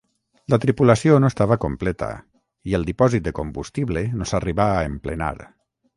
[0.53, 2.09] La tripulació no estava completa
[2.71, 5.33] i el dipòsit de combustible no s'arribà a emplenar.